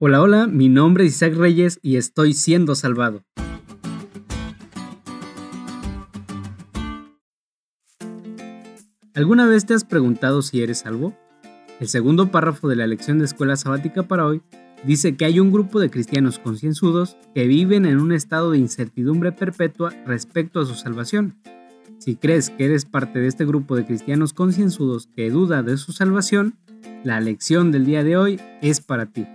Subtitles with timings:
[0.00, 3.24] Hola, hola, mi nombre es Isaac Reyes y estoy siendo salvado.
[9.12, 11.18] ¿Alguna vez te has preguntado si eres salvo?
[11.80, 14.40] El segundo párrafo de la lección de escuela sabática para hoy
[14.84, 19.32] dice que hay un grupo de cristianos concienzudos que viven en un estado de incertidumbre
[19.32, 21.34] perpetua respecto a su salvación.
[21.98, 25.90] Si crees que eres parte de este grupo de cristianos concienzudos que duda de su
[25.90, 26.54] salvación,
[27.02, 29.26] la lección del día de hoy es para ti.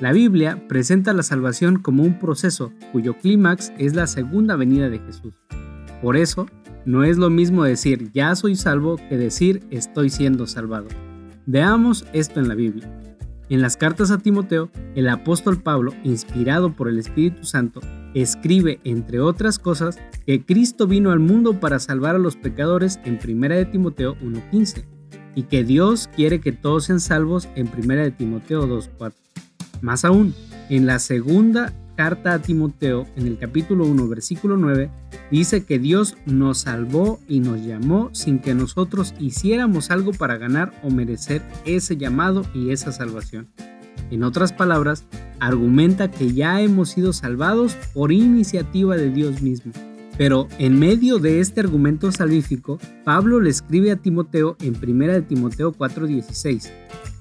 [0.00, 4.98] La Biblia presenta la salvación como un proceso cuyo clímax es la segunda venida de
[4.98, 5.34] Jesús.
[6.00, 6.46] Por eso,
[6.86, 10.88] no es lo mismo decir ya soy salvo que decir estoy siendo salvado.
[11.44, 12.90] Veamos esto en la Biblia.
[13.50, 17.80] En las cartas a Timoteo, el apóstol Pablo, inspirado por el Espíritu Santo,
[18.14, 23.18] escribe, entre otras cosas, que Cristo vino al mundo para salvar a los pecadores en
[23.22, 24.86] 1 de Timoteo 1.15
[25.34, 29.12] y que Dios quiere que todos sean salvos en 1 de Timoteo 2.4.
[29.80, 30.34] Más aún,
[30.68, 34.90] en la segunda carta a Timoteo, en el capítulo 1, versículo 9,
[35.30, 40.72] dice que Dios nos salvó y nos llamó sin que nosotros hiciéramos algo para ganar
[40.82, 43.48] o merecer ese llamado y esa salvación.
[44.10, 45.04] En otras palabras,
[45.40, 49.72] argumenta que ya hemos sido salvados por iniciativa de Dios mismo.
[50.20, 55.22] Pero en medio de este argumento salvífico, Pablo le escribe a Timoteo en 1 de
[55.22, 56.70] Timoteo 4:16,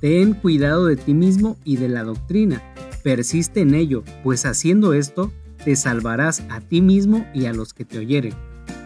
[0.02, 2.62] Ten cuidado de ti mismo y de la doctrina,
[3.02, 5.32] persiste en ello, pues haciendo esto
[5.64, 8.34] te salvarás a ti mismo y a los que te oyeren.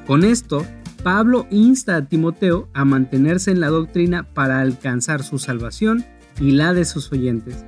[0.05, 0.63] Con esto,
[1.01, 6.05] Pablo insta a Timoteo a mantenerse en la doctrina para alcanzar su salvación
[6.39, 7.65] y la de sus oyentes.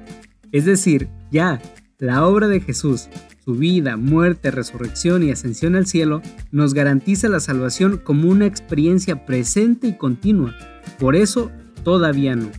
[0.52, 1.60] Es decir, ya,
[1.98, 3.10] la obra de Jesús,
[3.46, 9.26] su vida, muerte, resurrección y ascensión al cielo, nos garantiza la salvación como una experiencia
[9.26, 10.56] presente y continua.
[11.00, 11.52] Por eso,
[11.84, 12.50] todavía no.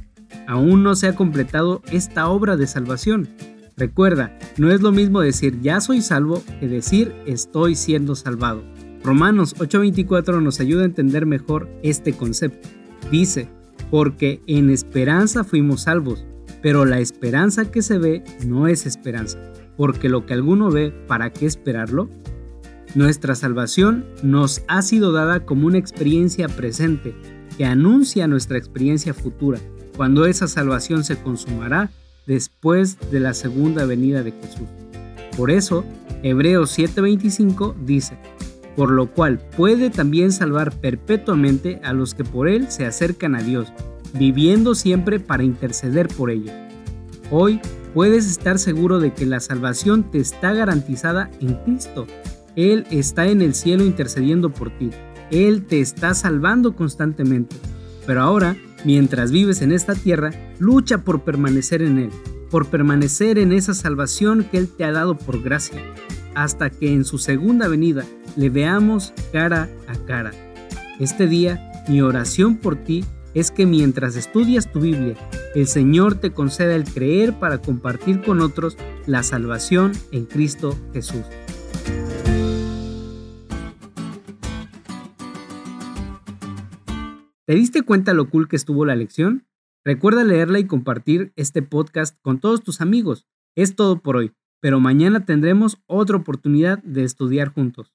[0.47, 3.29] Aún no se ha completado esta obra de salvación.
[3.77, 8.62] Recuerda, no es lo mismo decir ya soy salvo que decir estoy siendo salvado.
[9.03, 12.69] Romanos 8:24 nos ayuda a entender mejor este concepto.
[13.11, 13.48] Dice,
[13.91, 16.25] porque en esperanza fuimos salvos,
[16.66, 19.38] pero la esperanza que se ve no es esperanza
[19.77, 22.10] porque lo que alguno ve, ¿para qué esperarlo?
[22.96, 27.14] Nuestra salvación nos ha sido dada como una experiencia presente
[27.56, 29.60] que anuncia nuestra experiencia futura,
[29.96, 31.92] cuando esa salvación se consumará
[32.27, 34.66] después de la segunda venida de Jesús.
[35.36, 35.84] Por eso,
[36.24, 38.18] Hebreos 7:25 dice,
[38.74, 43.42] por lo cual puede también salvar perpetuamente a los que por él se acercan a
[43.42, 43.72] Dios,
[44.14, 46.52] viviendo siempre para interceder por ellos.
[47.30, 47.61] Hoy
[47.94, 52.06] puedes estar seguro de que la salvación te está garantizada en Cristo.
[52.55, 54.90] Él está en el cielo intercediendo por ti.
[55.30, 57.56] Él te está salvando constantemente.
[58.06, 62.11] Pero ahora, mientras vives en esta tierra, lucha por permanecer en Él,
[62.50, 65.80] por permanecer en esa salvación que Él te ha dado por gracia,
[66.34, 68.05] hasta que en su segunda venida
[68.36, 70.30] le veamos cara a cara.
[71.00, 73.05] Este día, mi oración por ti
[73.36, 75.14] es que mientras estudias tu Biblia,
[75.55, 81.23] el Señor te conceda el creer para compartir con otros la salvación en Cristo Jesús.
[87.45, 89.46] ¿Te diste cuenta lo cool que estuvo la lección?
[89.85, 93.27] Recuerda leerla y compartir este podcast con todos tus amigos.
[93.55, 97.92] Es todo por hoy, pero mañana tendremos otra oportunidad de estudiar juntos.